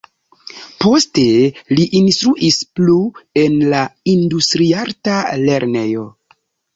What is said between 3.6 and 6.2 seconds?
la Industriarta Lernejo.